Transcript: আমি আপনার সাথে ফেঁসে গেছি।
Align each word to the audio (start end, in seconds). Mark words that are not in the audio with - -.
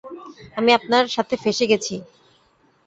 আমি 0.57 0.71
আপনার 0.73 1.05
সাথে 1.07 1.35
ফেঁসে 1.37 1.65
গেছি। 1.71 1.95